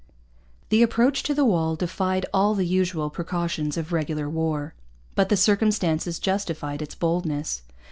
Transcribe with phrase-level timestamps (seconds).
[0.69, 4.73] The approach to the walls defied all the usual precautions of regular war.
[5.13, 7.61] But the circumstances justified its boldness.